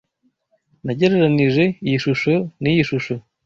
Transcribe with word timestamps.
Nagereranije 0.85 1.63
iyi 1.85 1.97
shusho 2.03 2.33
niyi 2.61 2.81
shusho. 2.89 3.15